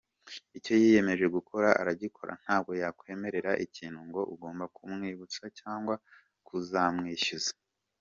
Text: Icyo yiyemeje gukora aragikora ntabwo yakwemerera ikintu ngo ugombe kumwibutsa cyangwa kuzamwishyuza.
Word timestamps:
Icyo 0.57 0.73
yiyemeje 0.81 1.25
gukora 1.35 1.69
aragikora 1.81 2.33
ntabwo 2.43 2.71
yakwemerera 2.81 3.51
ikintu 3.65 3.99
ngo 4.07 4.21
ugombe 4.33 4.65
kumwibutsa 4.75 5.43
cyangwa 5.59 5.95
kuzamwishyuza. 6.47 7.51